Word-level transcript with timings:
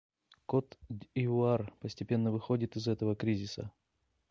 Кот-д'Ивуар 0.47 1.71
постепенно 1.79 2.31
выходит 2.31 2.75
из 2.75 2.87
этого 2.87 3.15
кризиса. 3.15 3.71